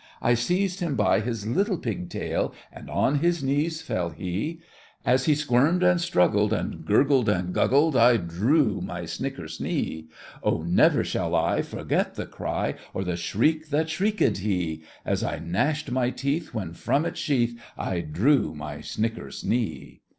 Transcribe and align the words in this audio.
I 0.19 0.33
seized 0.33 0.79
him 0.79 0.95
by 0.95 1.19
his 1.19 1.45
little 1.45 1.77
pig 1.77 2.09
tail, 2.09 2.55
And 2.73 2.89
on 2.89 3.19
his 3.19 3.43
knees 3.43 3.83
fell 3.83 4.09
he, 4.09 4.59
As 5.05 5.25
he 5.25 5.35
squirmed 5.35 5.83
and 5.83 6.01
struggled, 6.01 6.51
And 6.51 6.83
gurgled 6.83 7.29
and 7.29 7.53
guggled, 7.53 7.95
I 7.95 8.17
drew 8.17 8.81
my 8.81 9.03
snickersnee! 9.05 10.07
Oh, 10.41 10.63
never 10.63 11.03
shall 11.03 11.35
I 11.35 11.61
Forget 11.61 12.15
the 12.15 12.25
cry, 12.25 12.73
Or 12.95 13.03
the 13.03 13.15
shriek 13.15 13.69
that 13.69 13.91
shrieked 13.91 14.39
he, 14.39 14.81
As 15.05 15.23
I 15.23 15.37
gnashed 15.37 15.91
my 15.91 16.09
teeth, 16.09 16.51
When 16.51 16.73
from 16.73 17.05
its 17.05 17.19
sheath 17.19 17.61
I 17.77 17.99
drew 17.99 18.55
my 18.55 18.77
snickersnee! 18.81 19.99